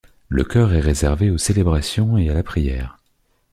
Le 0.29 0.43
chœur 0.43 0.73
est 0.73 0.79
réservé 0.79 1.29
aux 1.29 1.37
célébrations 1.37 2.17
et 2.17 2.27
à 2.27 2.33
la 2.33 2.41
prière. 2.41 2.97